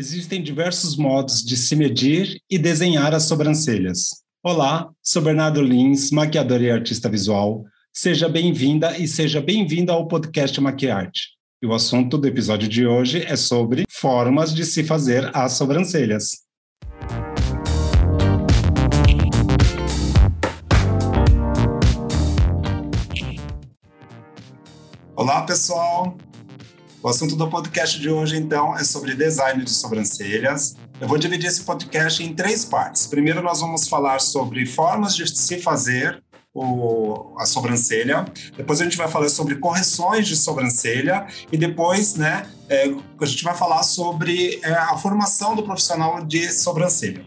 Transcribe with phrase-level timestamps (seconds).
[0.00, 4.22] Existem diversos modos de se medir e desenhar as sobrancelhas.
[4.42, 7.66] Olá, sou Bernardo Lins, maquiador e artista visual.
[7.92, 11.32] Seja bem-vinda e seja bem-vindo ao podcast Maquiarte.
[11.62, 16.46] E o assunto do episódio de hoje é sobre formas de se fazer as sobrancelhas.
[25.14, 26.16] Olá, pessoal!
[27.02, 30.76] O assunto do podcast de hoje, então, é sobre design de sobrancelhas.
[31.00, 33.06] Eu vou dividir esse podcast em três partes.
[33.06, 38.26] Primeiro, nós vamos falar sobre formas de se fazer o, a sobrancelha.
[38.54, 41.26] Depois, a gente vai falar sobre correções de sobrancelha.
[41.50, 46.52] E depois, né, é, a gente vai falar sobre é, a formação do profissional de
[46.52, 47.24] sobrancelha.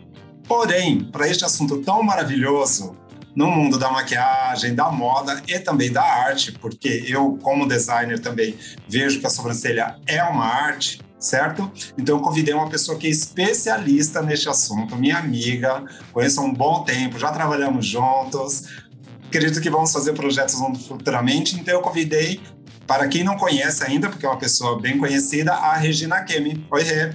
[0.47, 2.95] Porém, para este assunto tão maravilhoso,
[3.35, 8.55] no mundo da maquiagem, da moda e também da arte, porque eu, como designer, também
[8.87, 11.71] vejo que a sobrancelha é uma arte, certo?
[11.97, 16.53] Então, eu convidei uma pessoa que é especialista neste assunto, minha amiga, conheço há um
[16.53, 18.67] bom tempo, já trabalhamos juntos,
[19.25, 22.39] acredito que vamos fazer projetos futuramente, então eu convidei,
[22.85, 26.67] para quem não conhece ainda, porque é uma pessoa bem conhecida, a Regina Kemi.
[26.69, 27.13] Oi, Rê.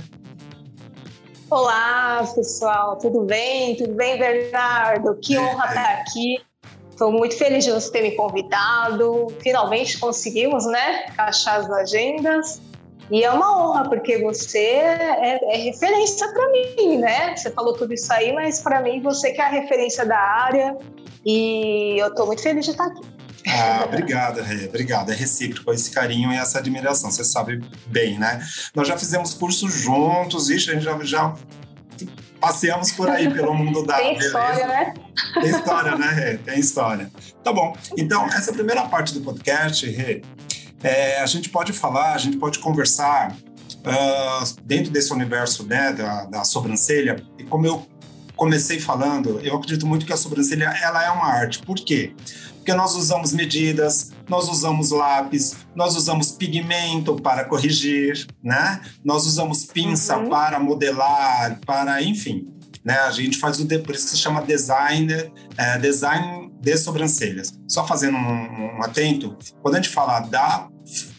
[1.51, 3.75] Olá, pessoal, tudo bem?
[3.75, 5.15] Tudo bem, Bernardo?
[5.15, 6.37] Que honra estar aqui.
[6.91, 9.29] Estou muito feliz de você ter me convidado.
[9.41, 11.07] Finalmente conseguimos, né?
[11.07, 12.61] Encaixar as agendas.
[13.11, 17.35] E é uma honra, porque você é, é referência para mim, né?
[17.35, 20.77] Você falou tudo isso aí, mas para mim você que é a referência da área.
[21.25, 23.18] E eu estou muito feliz de estar aqui.
[23.49, 24.67] Ah, obrigada, Rê.
[24.67, 25.13] Obrigada.
[25.13, 27.11] É recíproco esse carinho e essa admiração.
[27.11, 28.47] Você sabe bem, né?
[28.75, 31.35] Nós já fizemos cursos juntos, isso a gente já, já
[32.41, 34.95] passeamos por aí pelo mundo da Tem história, né?
[35.35, 36.39] Tem história, né, Rê?
[36.39, 37.11] Tem história.
[37.43, 37.77] Tá bom.
[37.97, 40.23] Então, essa primeira parte do podcast, Rê,
[40.83, 46.25] é, a gente pode falar, a gente pode conversar uh, dentro desse universo né, da,
[46.27, 47.23] da sobrancelha.
[47.39, 47.87] E como eu
[48.39, 51.59] comecei falando, eu acredito muito que a sobrancelha ela é uma arte.
[51.59, 52.15] Por quê?
[52.69, 58.83] porque nós usamos medidas, nós usamos lápis, nós usamos pigmento para corrigir, né?
[59.03, 60.29] Nós usamos pinça uhum.
[60.29, 62.47] para modelar, para, enfim,
[62.85, 62.99] né?
[62.99, 67.59] A gente faz o por isso que se chama designer, é, design de sobrancelhas.
[67.67, 70.69] Só fazendo um, um atento, quando a gente fala da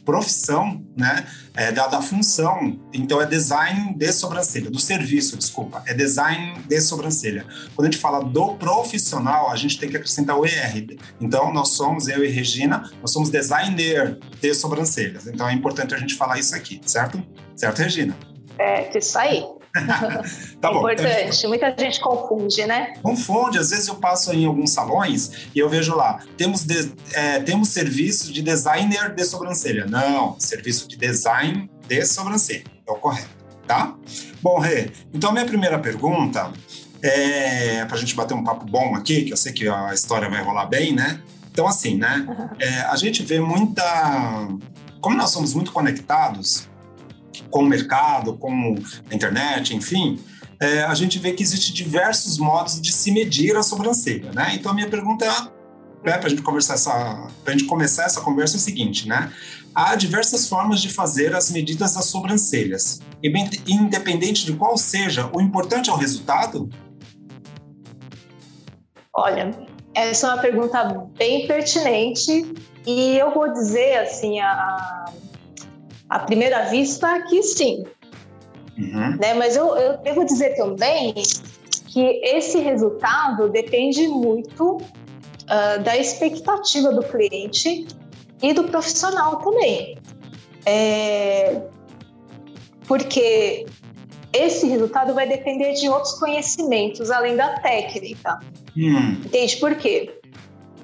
[0.04, 1.26] profissão, né,
[1.56, 2.80] é, da, da função.
[2.94, 7.46] Então, é design de sobrancelha, do serviço, desculpa, é design de sobrancelha.
[7.76, 10.98] Quando a gente fala do profissional, a gente tem que acrescentar o ER.
[11.22, 15.28] Então, nós somos, eu e Regina, nós somos designer de sobrancelhas.
[15.28, 17.24] Então, é importante a gente falar isso aqui, certo?
[17.56, 18.18] Certo, Regina?
[18.58, 19.59] É, isso aí.
[20.62, 20.80] Tá bom.
[20.80, 22.94] Importante, muita gente confunde, né?
[23.02, 27.40] Confunde, às vezes eu passo em alguns salões e eu vejo lá, temos, de, é,
[27.40, 29.86] temos serviço de designer de sobrancelha.
[29.86, 33.30] Não, serviço de design de sobrancelha, é o correto,
[33.68, 33.96] tá?
[34.42, 36.52] Bom, Rê, então minha primeira pergunta
[37.02, 40.30] é para a gente bater um papo bom aqui, que eu sei que a história
[40.30, 41.22] vai rolar bem, né?
[41.52, 42.26] Então, assim, né?
[42.60, 43.84] É, a gente vê muita.
[45.02, 46.69] Como nós somos muito conectados,
[47.50, 48.76] com o mercado, com
[49.10, 50.20] a internet, enfim,
[50.60, 54.52] é, a gente vê que existe diversos modos de se medir a sobrancelha, né?
[54.56, 55.30] Então a minha pergunta é,
[56.04, 59.32] né, para a gente conversar essa, para gente começar essa conversa é o seguinte, né?
[59.74, 63.00] Há diversas formas de fazer as medidas das sobrancelhas.
[63.24, 66.70] E bem, independente de qual seja, o importante é o resultado?
[69.14, 69.52] Olha,
[69.94, 70.84] essa é uma pergunta
[71.18, 72.54] bem pertinente
[72.86, 75.06] e eu vou dizer assim a
[76.10, 77.84] à primeira vista que sim.
[78.78, 79.18] Uhum.
[79.18, 79.34] Né?
[79.36, 81.14] Mas eu, eu devo dizer também
[81.88, 87.88] que esse resultado depende muito uh, da expectativa do cliente
[88.42, 89.98] e do profissional também.
[90.66, 91.62] É,
[92.88, 93.66] porque
[94.32, 98.40] esse resultado vai depender de outros conhecimentos além da técnica.
[98.78, 99.12] Hum.
[99.26, 100.20] Entende por quê?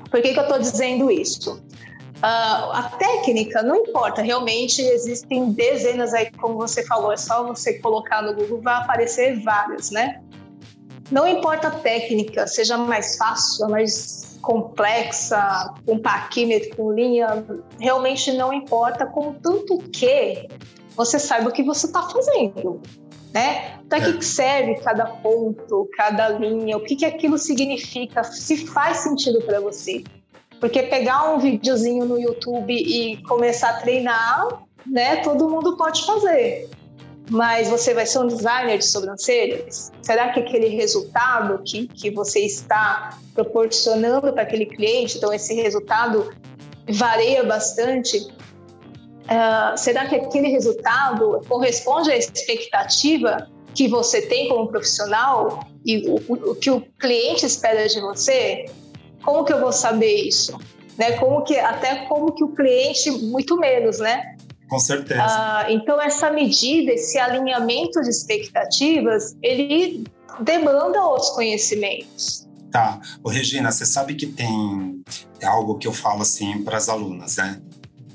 [0.09, 1.61] Por que, que eu estou dizendo isso?
[2.25, 7.77] Uh, a técnica não importa, realmente existem dezenas aí, como você falou, é só você
[7.77, 10.23] colocar no Google, vai aparecer várias, né?
[11.11, 17.45] Não importa a técnica, seja mais fácil, mais complexa, com paquímetro, com linha,
[17.79, 20.47] realmente não importa, contanto que
[20.95, 22.81] você saiba o que você está fazendo,
[23.31, 23.77] né?
[23.87, 24.13] Para que, é.
[24.13, 29.59] que serve cada ponto, cada linha, o que, que aquilo significa, se faz sentido para
[29.59, 30.03] você.
[30.59, 34.47] Porque pegar um videozinho no YouTube e começar a treinar,
[34.85, 36.69] né, todo mundo pode fazer.
[37.29, 39.91] Mas você vai ser um designer de sobrancelhas?
[40.01, 46.31] Será que aquele resultado que, que você está proporcionando para aquele cliente, então esse resultado
[46.87, 48.27] varia bastante?
[49.25, 56.51] uh, será que aquele resultado corresponde à expectativa que você tem como profissional e o,
[56.51, 58.65] o, que o cliente espera de você?
[59.25, 60.57] Como que eu vou saber isso?
[60.97, 61.13] Né?
[61.13, 64.37] Como que até como que o cliente muito menos, né?
[64.69, 65.23] Com certeza.
[65.23, 70.05] Uh, então essa medida, esse alinhamento de expectativas, ele
[70.39, 72.47] demanda outros conhecimentos.
[72.71, 72.99] Tá.
[73.23, 75.01] Ô, Regina, você sabe que tem
[75.43, 77.61] algo que eu falo assim para as alunas, né?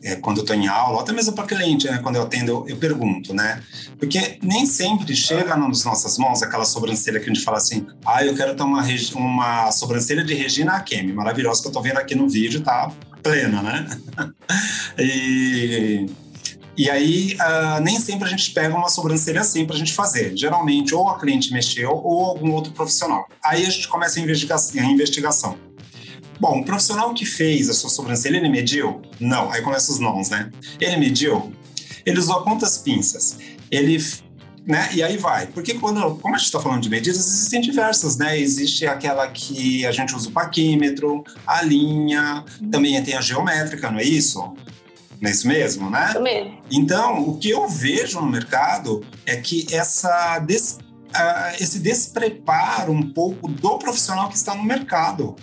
[0.02, 1.98] É, quando eu estou em aula, ou até mesmo para cliente, né?
[1.98, 3.62] quando eu atendo, eu, eu, pergunto, né?
[3.98, 8.24] Porque nem sempre chega nas nossas mãos aquela sobrancelha que a gente fala assim, ah,
[8.24, 8.82] eu quero ter uma,
[9.14, 12.90] uma sobrancelha de Regina Akemi, maravilhosa que eu estou vendo aqui no vídeo, tá
[13.22, 13.86] plena, né?
[14.98, 16.06] e
[16.80, 20.34] e aí, uh, nem sempre a gente pega uma sobrancelha assim para a gente fazer.
[20.34, 23.28] Geralmente, ou a cliente mexeu ou algum outro profissional.
[23.44, 24.22] Aí a gente começa a.
[24.80, 25.58] A investigação.
[26.40, 29.02] Bom, o profissional que fez a sua sobrancelha, ele mediu?
[29.20, 29.50] Não.
[29.50, 30.50] Aí começa os nomes, né?
[30.80, 31.52] Ele mediu?
[32.04, 33.38] Ele usou quantas pinças?
[33.70, 33.98] Ele
[34.66, 34.88] né?
[34.92, 35.46] E aí vai.
[35.46, 38.38] Porque quando, como a gente está falando de medidas, existem diversas, né?
[38.38, 43.98] Existe aquela que a gente usa o paquímetro, a linha, também tem a geométrica, não
[43.98, 44.38] é isso?
[45.20, 46.06] Não é isso mesmo, né?
[46.10, 46.58] Isso mesmo.
[46.70, 50.78] Então, o que eu vejo no mercado é que essa des,
[51.14, 55.36] uh, esse despreparo um pouco do profissional que está no mercado.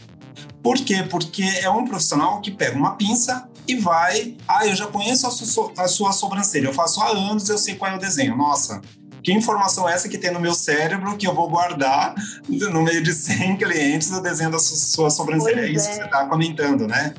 [0.68, 1.02] Por quê?
[1.10, 4.36] Porque é um profissional que pega uma pinça e vai.
[4.46, 7.76] Ah, eu já conheço a sua, a sua sobrancelha, eu faço há anos, eu sei
[7.76, 8.36] qual é o desenho.
[8.36, 8.82] Nossa,
[9.24, 12.14] que informação é essa que tem no meu cérebro que eu vou guardar
[12.50, 15.56] no meio de 100 clientes o desenho da sua sobrancelha?
[15.56, 15.90] Pois é isso é.
[15.90, 17.14] que você está comentando, né?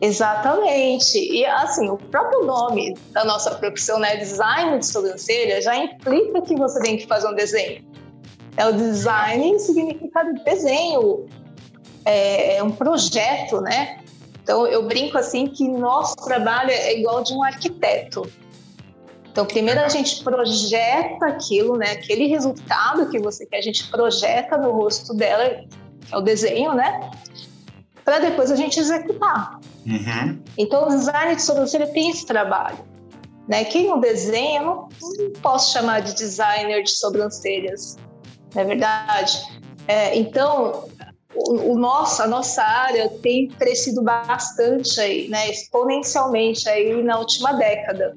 [0.00, 1.18] Exatamente.
[1.18, 6.54] E assim, o próprio nome da nossa profissão, né, design de sobrancelha, já implica que
[6.54, 7.84] você tem que fazer um desenho.
[8.56, 11.26] É o design significa desenho,
[12.04, 14.00] é, é um projeto, né?
[14.42, 18.30] Então eu brinco assim que nosso trabalho é igual de um arquiteto.
[19.30, 21.92] Então primeiro a gente projeta aquilo, né?
[21.92, 25.64] Aquele resultado que você quer, a gente projeta no rosto dela,
[26.00, 27.10] que é o desenho, né?
[28.10, 29.60] para depois a gente executar.
[29.86, 30.42] Uhum.
[30.58, 32.78] Então, o design de sobrancelha tem esse trabalho.
[33.46, 33.64] Né?
[33.64, 37.96] Quem não desenha, não, não posso chamar de designer de sobrancelhas,
[38.52, 39.40] não é verdade?
[39.86, 40.88] É, então,
[41.48, 45.50] o, o, nosso, a nossa área tem crescido bastante aí, né?
[45.50, 48.16] exponencialmente aí na última década.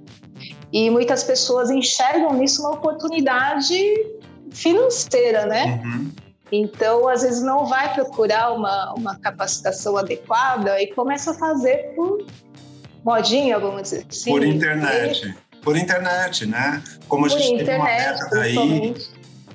[0.72, 3.78] E muitas pessoas enxergam nisso uma oportunidade
[4.52, 5.82] financeira, né?
[5.84, 6.12] Uhum.
[6.52, 12.26] Então, às vezes, não vai procurar uma, uma capacitação adequada e começa a fazer por
[13.04, 14.32] modinha, vamos dizer assim.
[14.32, 15.36] Por internet.
[15.62, 16.84] Por internet, né?
[17.08, 18.96] Como a por gente internet, teve uma década aí,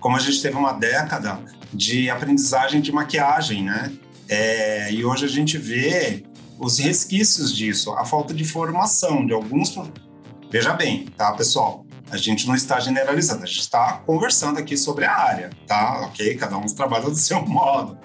[0.00, 1.38] como a gente teve uma década
[1.72, 3.92] de aprendizagem de maquiagem, né?
[4.28, 6.24] É, e hoje a gente vê
[6.58, 9.74] os resquícios disso, a falta de formação de alguns.
[10.50, 11.86] Veja bem, tá, pessoal?
[12.10, 16.06] A gente não está generalizando, a gente está conversando aqui sobre a área, tá?
[16.06, 16.36] Ok?
[16.36, 17.98] Cada um trabalha do seu modo.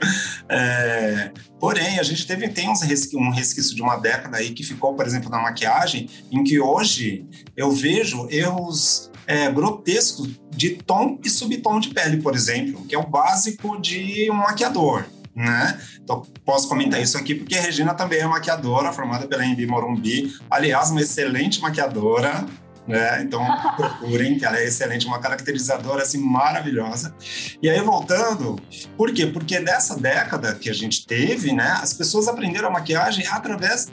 [0.49, 2.81] É, porém, a gente teve, tem uns
[3.13, 7.25] um resquício de uma década aí que ficou, por exemplo, na maquiagem, em que hoje
[7.55, 12.99] eu vejo erros é, grotescos de tom e subtom de pele, por exemplo, que é
[12.99, 15.05] o básico de um maquiador.
[15.35, 15.79] Né?
[16.01, 20.31] Então, posso comentar isso aqui porque a Regina também é maquiadora, formada pela Embi Morumbi.
[20.49, 22.45] Aliás, uma excelente maquiadora,
[22.87, 23.21] né?
[23.21, 23.43] Então
[23.75, 27.15] procurem, que ela é excelente, uma caracterizadora assim maravilhosa.
[27.61, 28.57] E aí voltando,
[28.97, 29.25] por quê?
[29.25, 33.87] Porque nessa década que a gente teve, né, as pessoas aprenderam a maquiagem através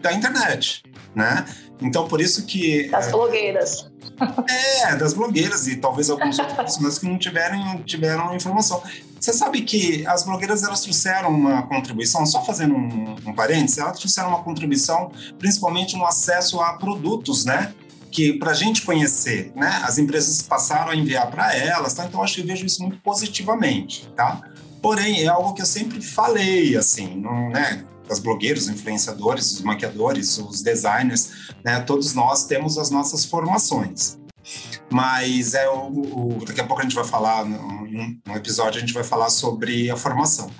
[0.00, 0.82] da internet,
[1.14, 1.44] né?
[1.80, 3.90] Então por isso que das blogueiras.
[4.48, 8.82] É, das blogueiras e talvez algumas outras pessoas que não tiveram tiveram informação.
[9.18, 13.98] Você sabe que as blogueiras elas trouxeram uma contribuição, só fazendo um, um parênteses, elas
[13.98, 17.74] trouxeram uma contribuição principalmente no acesso a produtos, né?
[18.10, 22.06] que para a gente conhecer, né, as empresas passaram a enviar para elas, tá?
[22.06, 24.40] então acho que eu vejo isso muito positivamente, tá?
[24.80, 29.62] Porém, é algo que eu sempre falei, assim, não, né, os blogueiros, os influenciadores, os
[29.62, 31.30] maquiadores, os designers,
[31.64, 34.18] né, todos nós temos as nossas formações.
[34.90, 38.80] Mas é o, o daqui a pouco a gente vai falar, num, num episódio a
[38.80, 40.50] gente vai falar sobre a formação.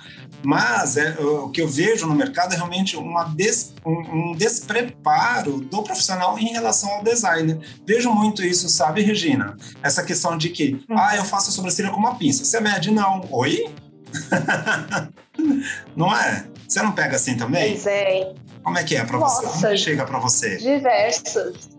[0.43, 5.59] Mas é, o que eu vejo no mercado é realmente uma des, um, um, despreparo
[5.59, 7.59] do profissional em relação ao designer.
[7.85, 9.57] Vejo muito isso, sabe, Regina?
[9.83, 10.95] Essa questão de que, hum.
[10.97, 12.45] ah, eu faço a sobrancelha com uma pinça.
[12.45, 12.91] Você mede?
[12.91, 13.27] Não.
[13.31, 13.73] Oi?
[15.95, 16.45] não é?
[16.69, 17.71] Você não pega assim também?
[17.71, 18.33] Pois é.
[18.63, 19.47] Como é que é para você?
[19.47, 20.57] Como é chega para você?
[20.57, 21.69] Diversas.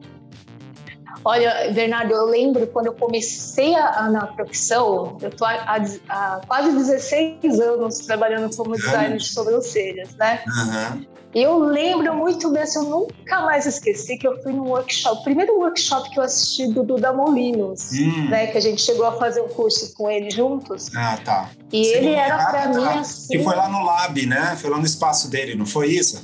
[1.24, 5.76] Olha, Bernardo, eu lembro quando eu comecei a, na profissão, eu estou há,
[6.08, 10.42] há, quase 16 anos trabalhando como designer de sobrancelhas, né?
[10.46, 11.06] Uhum.
[11.32, 15.20] E eu lembro muito bem, assim, eu nunca mais esqueci que eu fui num workshop,
[15.20, 18.28] o primeiro workshop que eu assisti do Duda Molinos, hum.
[18.28, 18.48] né?
[18.48, 20.90] Que a gente chegou a fazer um curso com ele juntos.
[20.96, 21.50] Ah, tá.
[21.72, 23.38] E Sim, ele era para mim assim.
[23.38, 24.56] Que foi lá no lab, né?
[24.60, 26.20] Foi lá no espaço dele, não foi isso?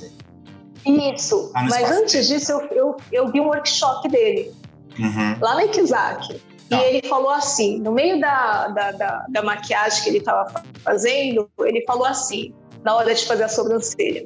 [0.85, 1.51] Isso.
[1.53, 2.39] Mas antes dele.
[2.39, 4.53] disso, eu, eu, eu vi um workshop dele,
[4.99, 5.37] uhum.
[5.39, 6.41] lá no Ikizaki.
[6.69, 6.77] Tá.
[6.77, 11.49] E ele falou assim, no meio da, da, da, da maquiagem que ele estava fazendo,
[11.59, 14.25] ele falou assim, na hora de fazer a sobrancelha.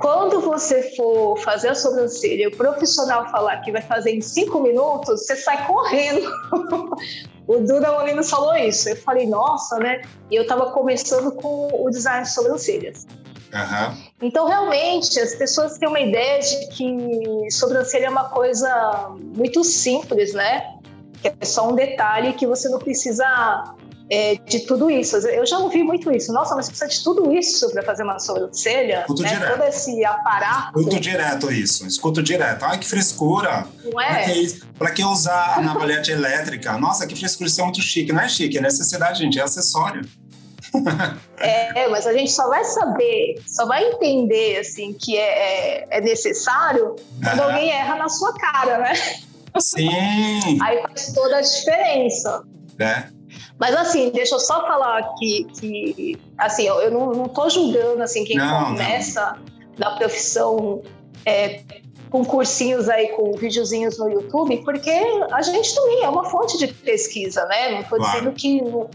[0.00, 4.60] Quando você for fazer a sobrancelha e o profissional falar que vai fazer em cinco
[4.60, 6.26] minutos, você sai correndo.
[7.46, 8.88] o Duda Molino falou isso.
[8.88, 10.00] Eu falei, nossa, né?
[10.30, 13.06] E eu estava começando com o design de sobrancelhas.
[13.52, 14.04] Uhum.
[14.22, 20.32] Então, realmente, as pessoas têm uma ideia de que sobrancelha é uma coisa muito simples,
[20.32, 20.78] né?
[21.20, 23.74] Que é só um detalhe que você não precisa
[24.10, 25.16] é, de tudo isso.
[25.16, 26.32] Eu já ouvi muito isso.
[26.32, 29.02] Nossa, mas precisa de tudo isso para fazer uma sobrancelha?
[29.02, 29.28] Escuto né?
[29.28, 29.50] direto.
[29.52, 30.78] Todo esse aparato.
[30.80, 31.86] Escuto direto isso.
[31.86, 32.64] Escuto direto.
[32.64, 33.68] Ai, que frescura.
[33.84, 34.26] Não é?
[34.76, 36.76] Para que, que, usar a navalhete elétrica?
[36.76, 37.48] Nossa, que frescura.
[37.48, 38.12] Isso é muito chique.
[38.12, 39.38] Não é chique, é necessidade, gente.
[39.38, 40.02] É acessório.
[41.38, 46.00] é, mas a gente só vai saber, só vai entender assim que é, é, é
[46.00, 48.92] necessário quando alguém erra na sua cara, né?
[49.58, 50.58] Sim.
[50.62, 52.44] Aí faz toda a diferença.
[52.78, 53.19] É.
[53.60, 58.02] Mas assim, deixa eu só falar que, que assim, eu, eu não, não tô julgando
[58.02, 59.90] assim quem não, começa não.
[59.90, 60.82] na profissão
[61.26, 61.62] é,
[62.08, 64.90] com cursinhos aí, com videozinhos no YouTube, porque
[65.30, 67.72] a gente também é uma fonte de pesquisa, né?
[67.72, 68.12] Não estou claro.
[68.18, 68.88] dizendo que não,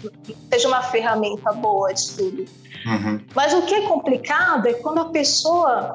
[0.52, 2.46] seja uma ferramenta boa de estudo.
[2.88, 3.22] Uhum.
[3.36, 5.94] Mas o que é complicado é quando a pessoa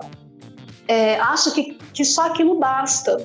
[0.86, 3.16] é, acha que, que só aquilo basta.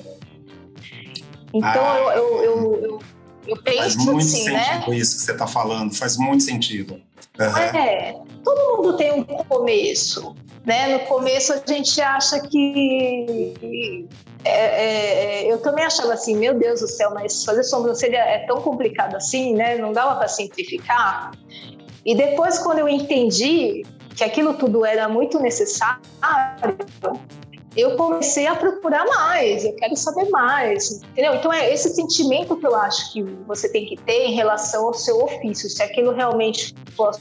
[1.54, 2.16] Então ah.
[2.16, 3.15] eu, eu, eu, eu
[3.46, 4.64] eu penso faz muito assim, né?
[4.64, 4.96] sentido né?
[4.96, 7.00] isso que você está falando, faz muito sentido.
[7.38, 7.78] Uhum.
[7.78, 10.34] É, todo mundo tem um começo,
[10.64, 10.96] né?
[10.96, 14.06] No começo a gente acha que
[14.44, 18.46] é, é, é eu também achava assim, meu Deus do céu, mas fazer sobrancelha é
[18.46, 19.76] tão complicado assim, né?
[19.76, 21.32] Não dava para simplificar.
[22.04, 23.84] E depois, quando eu entendi
[24.14, 26.00] que aquilo tudo era muito necessário,
[27.76, 31.34] eu comecei a procurar mais, eu quero saber mais, entendeu?
[31.34, 34.94] Então é esse sentimento que eu acho que você tem que ter em relação ao
[34.94, 37.12] seu ofício, se aquilo realmente for a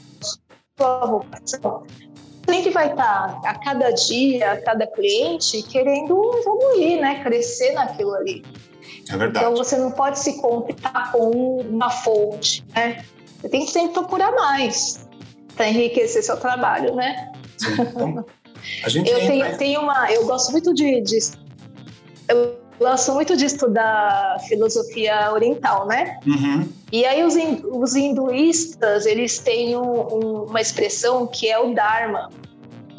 [0.78, 1.84] sua vocação.
[2.50, 7.24] Sempre vai estar a cada dia, a cada cliente querendo evoluir, né?
[7.24, 8.44] Crescer naquilo ali.
[9.10, 9.46] É verdade.
[9.46, 13.04] Então você não pode se contentar com uma fonte, né?
[13.42, 15.08] Você tem que sempre procurar mais
[15.56, 17.32] para enriquecer seu trabalho, né?
[17.80, 18.24] Então...
[18.84, 20.12] A gente eu tenho, tenho uma.
[20.12, 21.20] Eu gosto muito de, de.
[22.28, 26.20] eu gosto muito de estudar filosofia oriental, né?
[26.26, 26.70] Uhum.
[26.92, 27.36] E aí os,
[27.72, 32.30] os hinduístas, eles têm um, um, uma expressão que é o Dharma.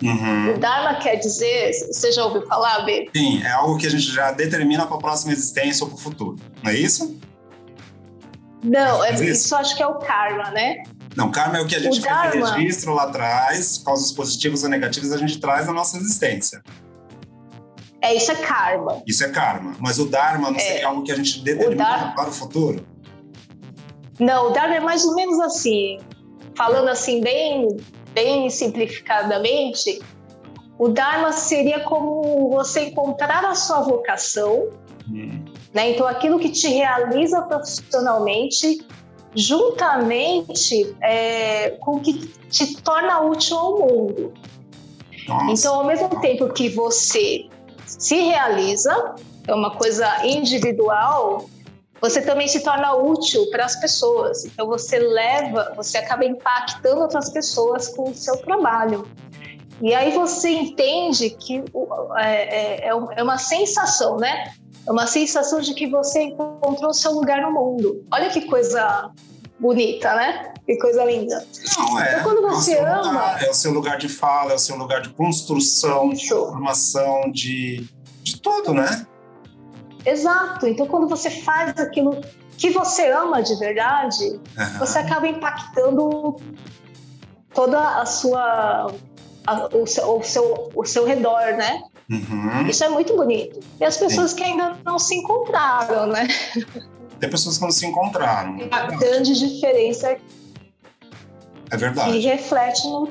[0.02, 0.54] Uhum.
[0.54, 3.08] O Dharma quer dizer, você já ouviu falar, B?
[3.14, 6.00] Sim, é algo que a gente já determina para a próxima existência ou para o
[6.00, 7.18] futuro, não é isso?
[8.62, 9.25] Não, é, isso?
[9.25, 10.82] isso acho que é o karma, né?
[11.16, 15.12] Não, karma é o que a gente faz registro lá atrás, causas positivas ou negativas
[15.12, 16.62] a gente traz na nossa existência.
[18.02, 19.02] É, isso é karma.
[19.06, 19.75] Isso é karma.
[19.80, 20.61] Mas o Dharma não é.
[20.61, 22.14] seria algo que a gente determina Dharma...
[22.14, 22.87] para o futuro?
[24.20, 25.99] Não, o Dharma é mais ou menos assim.
[26.54, 27.76] Falando assim, bem,
[28.12, 30.00] bem simplificadamente,
[30.78, 34.68] o Dharma seria como você encontrar a sua vocação,
[35.08, 35.44] hum.
[35.73, 35.92] né?
[35.92, 38.87] Então, aquilo que te realiza profissionalmente
[39.37, 44.33] juntamente é, com o que te torna útil ao mundo.
[45.28, 45.52] Nossa.
[45.52, 47.47] Então, ao mesmo tempo que você
[47.85, 49.14] se realiza,
[49.47, 51.49] é uma coisa individual,
[52.00, 54.45] você também se torna útil para as pessoas.
[54.45, 59.07] Então, você leva, você acaba impactando outras pessoas com o seu trabalho.
[59.83, 61.62] E aí você entende que
[62.16, 64.55] é, é, é uma sensação, né?
[64.87, 68.05] É uma sensação de que você encontrou o seu lugar no mundo.
[68.12, 69.11] Olha que coisa
[69.59, 70.55] bonita, né?
[70.64, 71.45] Que coisa linda.
[71.76, 72.12] Não, é.
[72.12, 73.02] Então, quando você é ama.
[73.02, 76.35] Lugar, é o seu lugar de fala, é o seu lugar de construção, Isso.
[76.35, 77.88] de informação, de,
[78.23, 79.07] de tudo, né?
[80.05, 80.66] Exato.
[80.66, 82.21] Então, quando você faz aquilo
[82.57, 84.78] que você ama de verdade, uhum.
[84.78, 86.37] você acaba impactando
[87.52, 88.93] toda a sua.
[89.47, 91.83] A, o, seu, o, seu, o seu redor, né?
[92.11, 92.67] Uhum.
[92.69, 93.61] Isso é muito bonito.
[93.81, 94.37] E as pessoas Sim.
[94.37, 96.29] que ainda não se encontraram, né?
[97.19, 98.57] Tem pessoas que não se encontraram.
[98.71, 100.17] A grande diferença
[101.71, 102.13] é verdade.
[102.13, 103.09] que reflete no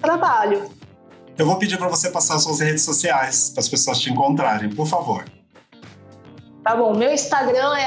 [0.00, 0.70] trabalho.
[1.36, 4.70] Eu vou pedir para você passar as suas redes sociais para as pessoas te encontrarem,
[4.70, 5.24] por favor.
[6.64, 6.94] Tá bom.
[6.94, 7.86] Meu Instagram é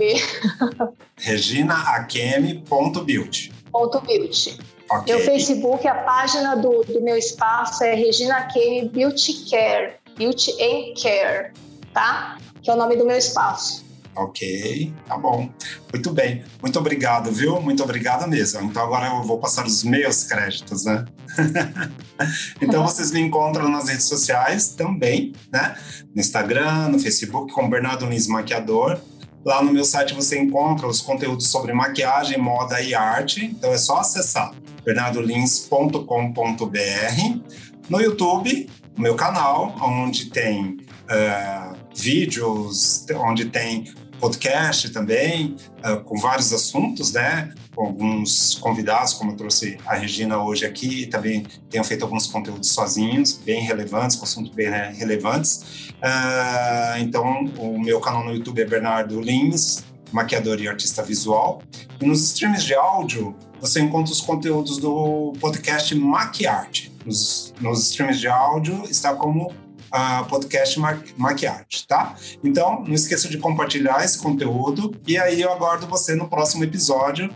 [1.16, 3.53] reginaakeme.beauty.
[4.00, 4.58] Beauty.
[4.90, 5.14] Okay.
[5.14, 10.94] Meu Facebook, a página do, do meu espaço é Regina Kane Beauty Care, Beauty and
[11.00, 11.52] Care,
[11.92, 12.38] tá?
[12.62, 13.84] Que é o nome do meu espaço.
[14.16, 15.50] Ok, tá bom.
[15.92, 16.44] Muito bem.
[16.62, 17.60] Muito obrigado, viu?
[17.60, 18.60] Muito obrigado mesmo.
[18.62, 21.04] Então agora eu vou passar os meus créditos, né?
[22.62, 25.76] então vocês me encontram nas redes sociais também, né?
[26.14, 29.00] No Instagram, no Facebook, com Bernardo Lins Maquiador.
[29.44, 33.44] Lá no meu site você encontra os conteúdos sobre maquiagem, moda e arte.
[33.44, 34.52] Então é só acessar
[34.84, 37.40] bernardolins.com.br.
[37.88, 40.78] No YouTube, o meu canal, onde tem
[41.10, 47.52] uh, vídeos, onde tem podcast também, uh, com vários assuntos, né?
[47.74, 52.70] Com alguns convidados, como eu trouxe a Regina hoje aqui, também tenho feito alguns conteúdos
[52.70, 55.90] sozinhos, bem relevantes, com assuntos bem relevantes.
[55.94, 61.62] Uh, então, o meu canal no YouTube é Bernardo Lins, maquiador e artista visual.
[62.00, 66.92] E nos streams de áudio, você encontra os conteúdos do podcast Maquiarte.
[67.04, 69.52] Nos, nos streams de áudio está como
[69.94, 70.78] uh, podcast
[71.16, 72.16] Maquiarte, tá?
[72.42, 77.30] Então, não esqueça de compartilhar esse conteúdo e aí eu aguardo você no próximo episódio